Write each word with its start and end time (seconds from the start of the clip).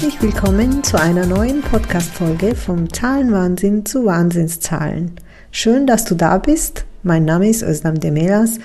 Herzlich 0.00 0.22
willkommen 0.22 0.82
zu 0.82 0.98
einer 0.98 1.26
neuen 1.26 1.60
Podcast-Folge 1.60 2.54
vom 2.54 2.90
Zahlenwahnsinn 2.90 3.84
zu 3.84 4.06
Wahnsinnszahlen. 4.06 5.10
Schön, 5.50 5.86
dass 5.86 6.06
du 6.06 6.14
da 6.14 6.38
bist. 6.38 6.86
Mein 7.02 7.26
Name 7.26 7.50
ist 7.50 7.62
Özlem 7.62 8.00
Demelas, 8.00 8.60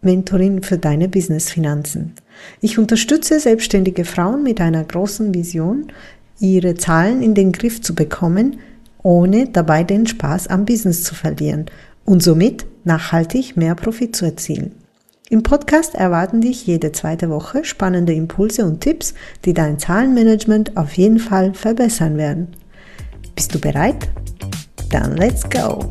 Mentorin 0.00 0.62
für 0.62 0.78
deine 0.78 1.08
Businessfinanzen. 1.08 2.12
Ich 2.60 2.78
unterstütze 2.78 3.40
selbstständige 3.40 4.04
Frauen 4.04 4.44
mit 4.44 4.60
einer 4.60 4.84
großen 4.84 5.34
Vision, 5.34 5.88
ihre 6.38 6.76
Zahlen 6.76 7.20
in 7.20 7.34
den 7.34 7.50
Griff 7.50 7.82
zu 7.82 7.96
bekommen, 7.96 8.60
ohne 9.02 9.48
dabei 9.48 9.82
den 9.82 10.06
Spaß 10.06 10.46
am 10.46 10.66
Business 10.66 11.02
zu 11.02 11.16
verlieren 11.16 11.66
und 12.04 12.22
somit 12.22 12.64
nachhaltig 12.84 13.56
mehr 13.56 13.74
Profit 13.74 14.14
zu 14.14 14.24
erzielen. 14.24 14.85
Im 15.28 15.42
Podcast 15.42 15.96
erwarten 15.96 16.40
dich 16.40 16.68
jede 16.68 16.92
zweite 16.92 17.28
Woche 17.30 17.64
spannende 17.64 18.12
Impulse 18.12 18.64
und 18.64 18.80
Tipps, 18.80 19.12
die 19.44 19.54
dein 19.54 19.76
Zahlenmanagement 19.76 20.76
auf 20.76 20.92
jeden 20.92 21.18
Fall 21.18 21.52
verbessern 21.52 22.16
werden. 22.16 22.54
Bist 23.34 23.52
du 23.52 23.60
bereit? 23.60 24.08
Dann 24.92 25.16
let's 25.16 25.42
go! 25.50 25.90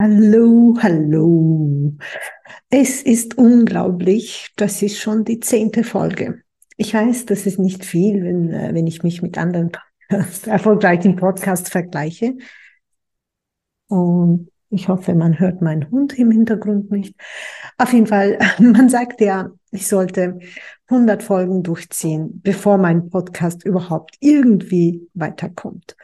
Hallo, 0.00 0.76
hallo. 0.80 1.92
Es 2.76 3.02
ist 3.02 3.38
unglaublich, 3.38 4.50
das 4.56 4.82
ist 4.82 4.98
schon 4.98 5.24
die 5.24 5.38
zehnte 5.38 5.84
Folge. 5.84 6.42
Ich 6.76 6.92
weiß, 6.92 7.24
das 7.24 7.46
ist 7.46 7.60
nicht 7.60 7.84
viel, 7.84 8.24
wenn, 8.24 8.50
äh, 8.50 8.74
wenn 8.74 8.88
ich 8.88 9.04
mich 9.04 9.22
mit 9.22 9.38
anderen 9.38 9.70
erfolgreichen 10.44 11.14
Podcasts 11.14 11.70
vergleiche. 11.70 12.34
Und 13.86 14.50
ich 14.70 14.88
hoffe, 14.88 15.14
man 15.14 15.38
hört 15.38 15.62
meinen 15.62 15.88
Hund 15.92 16.18
im 16.18 16.32
Hintergrund 16.32 16.90
nicht. 16.90 17.14
Auf 17.78 17.92
jeden 17.92 18.08
Fall, 18.08 18.40
man 18.58 18.88
sagt 18.88 19.20
ja, 19.20 19.52
ich 19.70 19.86
sollte 19.86 20.40
100 20.88 21.22
Folgen 21.22 21.62
durchziehen, 21.62 22.40
bevor 22.42 22.76
mein 22.76 23.08
Podcast 23.08 23.64
überhaupt 23.64 24.16
irgendwie 24.18 25.08
weiterkommt. 25.14 25.96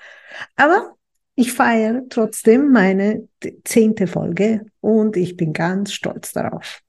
Aber 0.54 0.94
ich 1.40 1.52
feiere 1.52 2.02
trotzdem 2.08 2.70
meine 2.70 3.26
zehnte 3.64 4.06
Folge 4.06 4.66
und 4.80 5.16
ich 5.16 5.36
bin 5.36 5.52
ganz 5.52 5.92
stolz 5.92 6.32
darauf. 6.32 6.82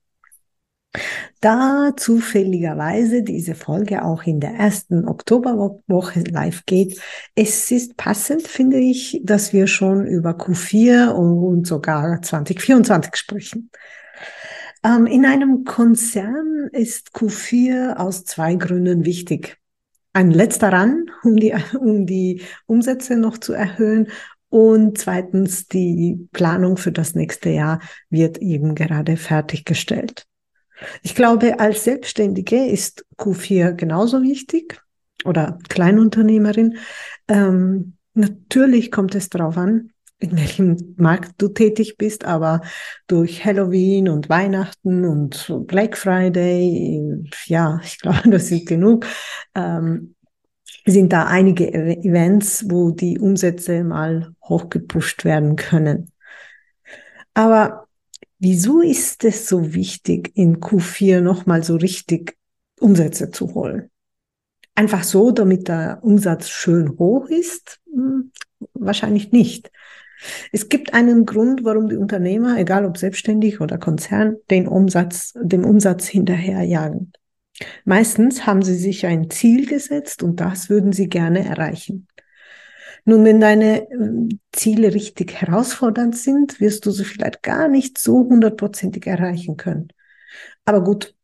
Da 1.39 1.93
zufälligerweise 1.95 3.23
diese 3.23 3.55
Folge 3.55 4.03
auch 4.03 4.23
in 4.23 4.41
der 4.41 4.51
ersten 4.51 5.07
Oktoberwoche 5.07 6.19
live 6.29 6.65
geht, 6.65 6.99
es 7.33 7.71
ist 7.71 7.95
passend, 7.95 8.45
finde 8.45 8.77
ich, 8.77 9.21
dass 9.23 9.53
wir 9.53 9.67
schon 9.67 10.05
über 10.05 10.31
Q4 10.31 11.11
und 11.11 11.65
sogar 11.65 12.21
2024 12.21 13.15
sprechen. 13.15 13.69
Ähm, 14.83 15.05
in 15.07 15.25
einem 15.25 15.63
Konzern 15.63 16.67
ist 16.73 17.15
Q4 17.15 17.95
aus 17.95 18.25
zwei 18.25 18.55
Gründen 18.55 19.05
wichtig. 19.05 19.57
Ein 20.13 20.31
letzter 20.31 20.73
Run, 20.73 21.09
um 21.23 21.37
die, 21.37 21.55
um 21.79 22.05
die 22.05 22.41
Umsätze 22.65 23.15
noch 23.15 23.37
zu 23.37 23.53
erhöhen 23.53 24.09
und 24.51 24.97
zweitens, 24.97 25.67
die 25.67 26.27
Planung 26.33 26.75
für 26.75 26.91
das 26.91 27.15
nächste 27.15 27.49
Jahr 27.49 27.79
wird 28.09 28.37
eben 28.39 28.75
gerade 28.75 29.15
fertiggestellt. 29.15 30.25
Ich 31.03 31.15
glaube, 31.15 31.61
als 31.61 31.85
Selbstständige 31.85 32.65
ist 32.65 33.05
Q4 33.17 33.71
genauso 33.71 34.21
wichtig 34.21 34.81
oder 35.23 35.57
Kleinunternehmerin. 35.69 36.75
Ähm, 37.29 37.93
natürlich 38.13 38.91
kommt 38.91 39.15
es 39.15 39.29
darauf 39.29 39.55
an, 39.55 39.91
in 40.19 40.35
welchem 40.35 40.95
Markt 40.97 41.41
du 41.41 41.47
tätig 41.47 41.95
bist, 41.97 42.25
aber 42.25 42.59
durch 43.07 43.45
Halloween 43.45 44.09
und 44.09 44.27
Weihnachten 44.27 45.05
und 45.05 45.49
Black 45.65 45.97
Friday, 45.97 47.23
ja, 47.45 47.79
ich 47.85 47.99
glaube, 47.99 48.21
das 48.29 48.51
ist 48.51 48.67
genug, 48.67 49.05
ähm, 49.55 50.15
sind 50.85 51.13
da 51.13 51.27
einige 51.27 51.73
Events, 51.73 52.65
wo 52.69 52.91
die 52.91 53.19
Umsätze 53.19 53.83
mal 53.83 54.33
hochgepusht 54.43 55.25
werden 55.25 55.55
können. 55.55 56.11
Aber 57.33 57.87
wieso 58.39 58.81
ist 58.81 59.23
es 59.23 59.47
so 59.47 59.73
wichtig, 59.73 60.31
in 60.35 60.59
Q4 60.59 61.21
nochmal 61.21 61.63
so 61.63 61.75
richtig 61.75 62.35
Umsätze 62.79 63.31
zu 63.31 63.53
holen? 63.53 63.89
Einfach 64.75 65.03
so, 65.03 65.31
damit 65.31 65.67
der 65.67 65.99
Umsatz 66.01 66.49
schön 66.49 66.97
hoch 66.97 67.27
ist? 67.27 67.79
Hm, 67.93 68.31
wahrscheinlich 68.73 69.31
nicht. 69.31 69.71
Es 70.51 70.69
gibt 70.69 70.93
einen 70.93 71.25
Grund, 71.25 71.63
warum 71.63 71.89
die 71.89 71.97
Unternehmer, 71.97 72.57
egal 72.57 72.85
ob 72.85 72.97
selbstständig 72.97 73.59
oder 73.59 73.77
Konzern, 73.77 74.37
den 74.49 74.67
Umsatz, 74.67 75.33
dem 75.41 75.65
Umsatz 75.65 76.07
hinterherjagen. 76.07 77.11
Meistens 77.85 78.45
haben 78.45 78.61
sie 78.61 78.75
sich 78.75 79.05
ein 79.05 79.29
Ziel 79.29 79.65
gesetzt 79.65 80.23
und 80.23 80.39
das 80.39 80.69
würden 80.69 80.93
sie 80.93 81.09
gerne 81.09 81.45
erreichen. 81.45 82.07
Nun, 83.05 83.25
wenn 83.25 83.41
deine 83.41 83.89
ähm, 83.91 84.39
Ziele 84.51 84.93
richtig 84.93 85.33
herausfordernd 85.41 86.15
sind, 86.15 86.59
wirst 86.59 86.85
du 86.85 86.91
sie 86.91 87.05
vielleicht 87.05 87.41
gar 87.41 87.67
nicht 87.67 87.97
so 87.97 88.19
hundertprozentig 88.19 89.07
erreichen 89.07 89.57
können. 89.57 89.87
Aber 90.65 90.83
gut, 90.83 91.15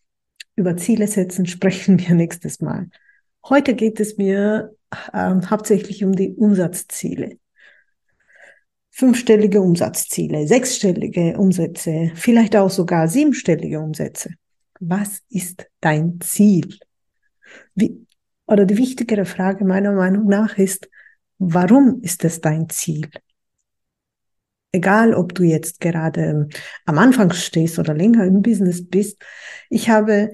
über 0.56 0.75
Ziele 0.75 1.08
setzen 1.08 1.46
sprechen 1.48 2.00
wir 2.00 2.16
nächstes 2.16 2.62
Mal. 2.62 2.90
Heute 3.48 3.75
geht 3.75 4.00
es 4.00 4.18
mir 4.18 4.75
äh, 5.14 5.36
hauptsächlich 5.50 6.04
um 6.04 6.14
die 6.14 6.34
Umsatzziele. 6.34 7.38
Fünfstellige 8.90 9.62
Umsatzziele, 9.62 10.48
sechsstellige 10.48 11.38
Umsätze, 11.38 12.12
vielleicht 12.16 12.56
auch 12.56 12.72
sogar 12.72 13.08
siebenstellige 13.08 13.80
Umsätze. 13.80 14.31
Was 14.80 15.24
ist 15.30 15.68
dein 15.80 16.20
Ziel? 16.22 16.80
Wie, 17.76 18.06
oder 18.46 18.66
die 18.66 18.78
wichtigere 18.78 19.26
Frage 19.26 19.66
meiner 19.66 19.92
Meinung 19.92 20.28
nach 20.28 20.58
ist, 20.58 20.90
warum 21.38 22.02
ist 22.02 22.24
es 22.24 22.42
dein 22.42 22.70
Ziel? 22.70 23.10
Egal, 24.72 25.14
ob 25.14 25.34
du 25.34 25.44
jetzt 25.44 25.80
gerade 25.80 26.48
am 26.86 26.98
Anfang 26.98 27.32
stehst 27.34 27.80
oder 27.80 27.94
länger 27.94 28.26
im 28.26 28.42
Business 28.42 28.88
bist. 28.88 29.24
Ich 29.70 29.90
habe 29.90 30.32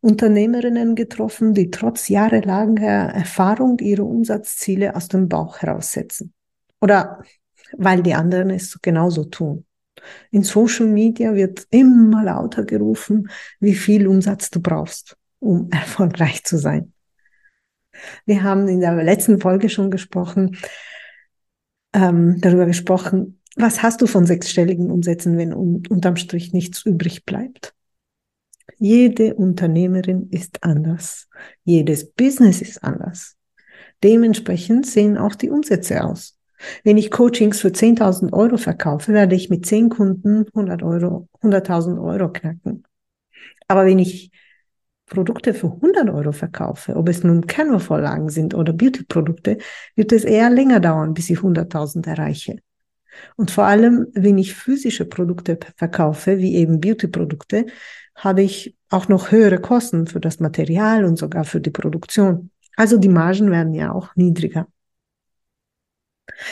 Unternehmerinnen 0.00 0.94
getroffen, 0.94 1.54
die 1.54 1.70
trotz 1.70 2.08
jahrelanger 2.08 3.12
Erfahrung 3.14 3.78
ihre 3.80 4.04
Umsatzziele 4.04 4.94
aus 4.94 5.08
dem 5.08 5.28
Bauch 5.28 5.58
heraussetzen. 5.58 6.32
Oder 6.80 7.22
weil 7.76 8.02
die 8.02 8.14
anderen 8.14 8.50
es 8.50 8.80
genauso 8.80 9.24
tun. 9.24 9.66
In 10.30 10.42
Social 10.42 10.86
Media 10.86 11.34
wird 11.34 11.66
immer 11.70 12.24
lauter 12.24 12.64
gerufen, 12.64 13.30
wie 13.60 13.74
viel 13.74 14.06
Umsatz 14.06 14.50
du 14.50 14.60
brauchst, 14.60 15.16
um 15.38 15.68
erfolgreich 15.72 16.44
zu 16.44 16.58
sein. 16.58 16.92
Wir 18.26 18.42
haben 18.42 18.68
in 18.68 18.80
der 18.80 18.94
letzten 19.02 19.40
Folge 19.40 19.68
schon 19.68 19.90
gesprochen, 19.90 20.58
ähm, 21.94 22.40
darüber 22.40 22.66
gesprochen, 22.66 23.40
was 23.56 23.82
hast 23.82 24.02
du 24.02 24.06
von 24.06 24.26
sechsstelligen 24.26 24.90
Umsätzen, 24.90 25.38
wenn 25.38 25.54
un 25.54 25.82
unterm 25.88 26.16
Strich 26.16 26.52
nichts 26.52 26.84
übrig 26.84 27.24
bleibt? 27.24 27.74
Jede 28.78 29.34
Unternehmerin 29.34 30.28
ist 30.30 30.62
anders. 30.62 31.28
Jedes 31.64 32.12
Business 32.12 32.60
ist 32.60 32.84
anders. 32.84 33.36
Dementsprechend 34.02 34.86
sehen 34.86 35.16
auch 35.16 35.34
die 35.34 35.48
Umsätze 35.48 36.04
aus. 36.04 36.35
Wenn 36.84 36.96
ich 36.96 37.10
Coachings 37.10 37.60
für 37.60 37.68
10.000 37.68 38.32
Euro 38.32 38.56
verkaufe, 38.56 39.12
werde 39.12 39.34
ich 39.34 39.50
mit 39.50 39.66
10 39.66 39.90
Kunden 39.90 40.46
100 40.48 40.82
Euro, 40.82 41.28
100.000 41.42 42.02
Euro 42.02 42.32
knacken. 42.32 42.84
Aber 43.68 43.84
wenn 43.84 43.98
ich 43.98 44.30
Produkte 45.06 45.54
für 45.54 45.68
100 45.68 46.10
Euro 46.10 46.32
verkaufe, 46.32 46.96
ob 46.96 47.08
es 47.08 47.22
nun 47.22 47.46
Canva-Vorlagen 47.46 48.28
sind 48.28 48.54
oder 48.54 48.72
Beauty-Produkte, 48.72 49.58
wird 49.94 50.12
es 50.12 50.24
eher 50.24 50.50
länger 50.50 50.80
dauern, 50.80 51.14
bis 51.14 51.30
ich 51.30 51.38
100.000 51.38 52.08
erreiche. 52.08 52.56
Und 53.36 53.50
vor 53.50 53.64
allem, 53.64 54.08
wenn 54.12 54.36
ich 54.36 54.54
physische 54.54 55.04
Produkte 55.04 55.58
verkaufe, 55.76 56.38
wie 56.38 56.56
eben 56.56 56.80
Beauty-Produkte, 56.80 57.66
habe 58.14 58.42
ich 58.42 58.76
auch 58.90 59.08
noch 59.08 59.30
höhere 59.30 59.60
Kosten 59.60 60.06
für 60.06 60.20
das 60.20 60.40
Material 60.40 61.04
und 61.04 61.16
sogar 61.16 61.44
für 61.44 61.60
die 61.60 61.70
Produktion. 61.70 62.50
Also 62.76 62.98
die 62.98 63.08
Margen 63.08 63.50
werden 63.50 63.74
ja 63.74 63.92
auch 63.92 64.14
niedriger. 64.16 64.66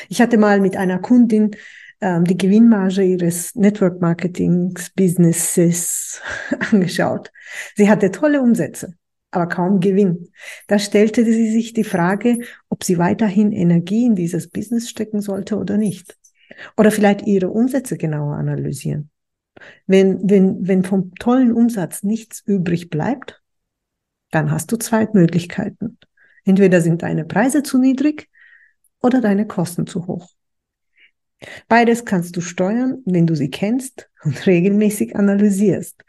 Ich 0.09 0.21
hatte 0.21 0.39
mal 0.39 0.61
mit 0.61 0.77
einer 0.77 0.99
Kundin 0.99 1.57
ähm, 2.01 2.25
die 2.25 2.37
Gewinnmarge 2.37 3.03
ihres 3.03 3.55
Network 3.55 4.01
Marketing 4.01 4.77
Businesses 4.95 6.21
angeschaut. 6.71 7.33
Sie 7.77 7.89
hatte 7.89 8.11
tolle 8.11 8.41
Umsätze, 8.41 8.95
aber 9.31 9.49
kaum 9.49 9.81
Gewinn. 9.81 10.29
Da 10.67 10.79
stellte 10.79 11.25
sie 11.25 11.51
sich 11.51 11.73
die 11.73 11.85
Frage, 11.85 12.39
ob 12.69 12.85
sie 12.85 12.99
weiterhin 12.99 13.53
Energie 13.53 14.07
in 14.07 14.15
dieses 14.15 14.49
Business 14.49 14.89
stecken 14.89 15.21
sollte 15.21 15.57
oder 15.57 15.77
nicht. 15.77 16.17
Oder 16.77 16.91
vielleicht 16.91 17.27
ihre 17.27 17.51
Umsätze 17.51 17.97
genauer 17.97 18.37
analysieren. 18.37 19.11
Wenn, 19.87 20.29
wenn, 20.29 20.67
wenn 20.67 20.85
vom 20.85 21.15
tollen 21.15 21.53
Umsatz 21.53 22.03
nichts 22.03 22.43
übrig 22.45 22.91
bleibt, 22.91 23.43
dann 24.31 24.51
hast 24.51 24.71
du 24.73 24.77
zwei 24.77 25.09
Möglichkeiten. 25.13 25.99
Entweder 26.45 26.81
sind 26.81 27.03
deine 27.03 27.25
Preise 27.25 27.63
zu 27.63 27.79
niedrig 27.79 28.29
oder 29.05 29.21
deine 29.21 29.47
Kosten 29.47 29.87
zu 29.87 30.07
hoch? 30.07 30.31
Beides 31.69 32.07
kannst 32.07 32.37
du 32.37 32.41
steuern, 32.41 33.03
wenn 33.05 33.27
du 33.27 33.37
sie 33.37 33.51
kennst 33.51 34.09
und 34.25 34.47
regelmäßig 34.47 35.15
analysierst. 35.15 36.03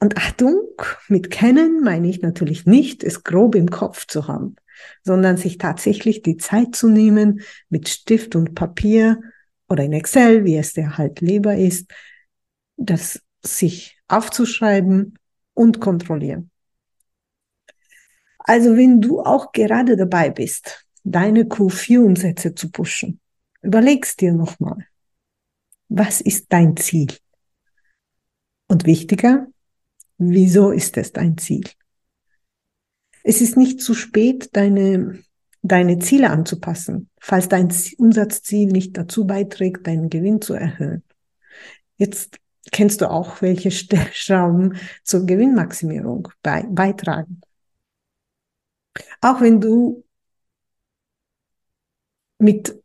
Und 0.00 0.16
Achtung, 0.16 0.60
mit 1.08 1.30
kennen 1.30 1.80
meine 1.82 2.08
ich 2.08 2.20
natürlich 2.20 2.66
nicht, 2.66 3.02
es 3.02 3.24
grob 3.24 3.54
im 3.54 3.70
Kopf 3.70 4.06
zu 4.06 4.28
haben, 4.28 4.56
sondern 5.02 5.36
sich 5.36 5.58
tatsächlich 5.58 6.22
die 6.22 6.36
Zeit 6.36 6.74
zu 6.74 6.88
nehmen, 6.88 7.40
mit 7.68 7.88
Stift 7.88 8.36
und 8.36 8.54
Papier 8.54 9.20
oder 9.68 9.84
in 9.84 9.92
Excel, 9.92 10.44
wie 10.44 10.56
es 10.56 10.72
dir 10.72 10.98
halt 10.98 11.20
lieber 11.20 11.56
ist, 11.56 11.90
das 12.76 13.20
sich 13.42 13.96
aufzuschreiben 14.08 15.18
und 15.54 15.80
kontrollieren. 15.80 16.50
Also 18.38 18.76
wenn 18.76 19.00
du 19.00 19.20
auch 19.20 19.52
gerade 19.52 19.96
dabei 19.96 20.30
bist, 20.30 20.87
deine 21.10 21.44
Q4-Umsätze 21.44 22.54
zu 22.54 22.70
pushen, 22.70 23.20
überlegst 23.62 24.20
dir 24.20 24.32
nochmal, 24.32 24.86
was 25.88 26.20
ist 26.20 26.46
dein 26.50 26.76
Ziel? 26.76 27.08
Und 28.68 28.84
wichtiger, 28.84 29.46
wieso 30.18 30.70
ist 30.70 30.96
es 30.96 31.12
dein 31.12 31.38
Ziel? 31.38 31.64
Es 33.24 33.40
ist 33.40 33.56
nicht 33.56 33.80
zu 33.80 33.94
spät, 33.94 34.50
deine, 34.52 35.18
deine 35.62 35.98
Ziele 35.98 36.30
anzupassen, 36.30 37.08
falls 37.18 37.48
dein 37.48 37.72
Umsatzziel 37.96 38.68
nicht 38.68 38.96
dazu 38.96 39.26
beiträgt, 39.26 39.86
deinen 39.86 40.10
Gewinn 40.10 40.42
zu 40.42 40.54
erhöhen. 40.54 41.02
Jetzt 41.96 42.38
kennst 42.70 43.00
du 43.00 43.10
auch, 43.10 43.40
welche 43.40 43.70
Stellschrauben 43.70 44.76
zur 45.02 45.24
Gewinnmaximierung 45.24 46.28
bei, 46.42 46.64
beitragen. 46.68 47.40
Auch 49.20 49.40
wenn 49.40 49.60
du 49.60 50.04
mit 52.38 52.82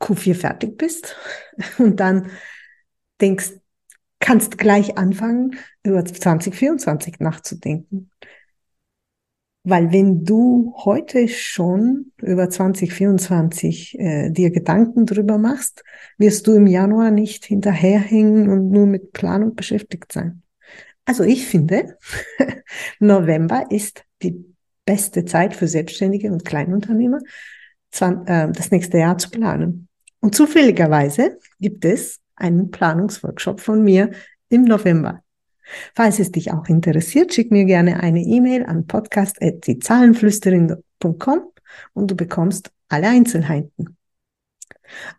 Q4 0.00 0.34
fertig 0.34 0.76
bist 0.76 1.16
und 1.78 2.00
dann 2.00 2.30
denkst, 3.20 3.52
kannst 4.18 4.58
gleich 4.58 4.98
anfangen, 4.98 5.56
über 5.82 6.04
2024 6.04 7.20
nachzudenken. 7.20 8.10
Weil 9.68 9.90
wenn 9.92 10.24
du 10.24 10.74
heute 10.76 11.26
schon 11.26 12.12
über 12.18 12.48
2024 12.48 13.98
äh, 13.98 14.30
dir 14.30 14.50
Gedanken 14.50 15.06
drüber 15.06 15.38
machst, 15.38 15.82
wirst 16.18 16.46
du 16.46 16.52
im 16.52 16.68
Januar 16.68 17.10
nicht 17.10 17.44
hinterherhängen 17.44 18.48
und 18.48 18.70
nur 18.70 18.86
mit 18.86 19.12
Planung 19.12 19.56
beschäftigt 19.56 20.12
sein. 20.12 20.42
Also 21.04 21.24
ich 21.24 21.46
finde, 21.46 21.98
November 23.00 23.64
ist 23.70 24.04
die 24.22 24.44
beste 24.84 25.24
Zeit 25.24 25.54
für 25.54 25.66
Selbstständige 25.66 26.30
und 26.30 26.44
Kleinunternehmer, 26.44 27.18
das 27.90 28.70
nächste 28.70 28.98
Jahr 28.98 29.18
zu 29.18 29.30
planen. 29.30 29.88
Und 30.20 30.34
zufälligerweise 30.34 31.38
gibt 31.60 31.84
es 31.84 32.20
einen 32.34 32.70
Planungsworkshop 32.70 33.60
von 33.60 33.82
mir 33.82 34.10
im 34.48 34.64
November. 34.64 35.22
Falls 35.94 36.18
es 36.18 36.32
dich 36.32 36.52
auch 36.52 36.66
interessiert, 36.68 37.32
schick 37.34 37.50
mir 37.50 37.64
gerne 37.64 38.00
eine 38.00 38.20
E-Mail 38.20 38.66
an 38.66 38.86
podcast.diezahlenflüsterin.com 38.86 41.40
und 41.92 42.10
du 42.10 42.14
bekommst 42.14 42.70
alle 42.88 43.08
Einzelheiten. 43.08 43.96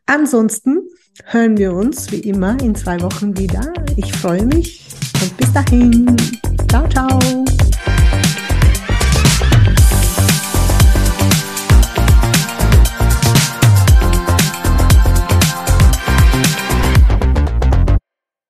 Ansonsten 0.05 0.87
hören 1.25 1.57
wir 1.57 1.73
uns 1.73 2.09
wie 2.11 2.21
immer 2.21 2.57
in 2.61 2.73
zwei 2.75 3.01
Wochen 3.01 3.37
wieder. 3.37 3.73
Ich 3.97 4.13
freue 4.13 4.45
mich 4.45 4.85
und 5.21 5.35
bis 5.37 5.51
dahin. 5.51 6.15
Ciao, 6.69 6.87
ciao. 6.87 7.19